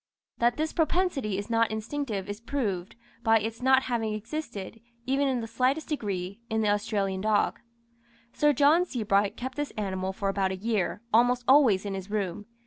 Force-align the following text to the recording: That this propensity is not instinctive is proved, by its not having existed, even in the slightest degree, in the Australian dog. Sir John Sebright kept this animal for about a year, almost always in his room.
That 0.39 0.57
this 0.57 0.73
propensity 0.73 1.37
is 1.37 1.47
not 1.47 1.69
instinctive 1.69 2.27
is 2.27 2.41
proved, 2.41 2.95
by 3.21 3.37
its 3.39 3.61
not 3.61 3.83
having 3.83 4.15
existed, 4.15 4.81
even 5.05 5.27
in 5.27 5.41
the 5.41 5.47
slightest 5.47 5.89
degree, 5.89 6.41
in 6.49 6.61
the 6.61 6.69
Australian 6.69 7.21
dog. 7.21 7.59
Sir 8.33 8.51
John 8.51 8.83
Sebright 8.83 9.37
kept 9.37 9.57
this 9.57 9.69
animal 9.77 10.11
for 10.11 10.27
about 10.29 10.51
a 10.51 10.55
year, 10.55 11.03
almost 11.13 11.43
always 11.47 11.85
in 11.85 11.93
his 11.93 12.09
room. 12.09 12.47